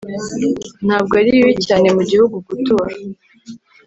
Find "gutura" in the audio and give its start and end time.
2.47-2.93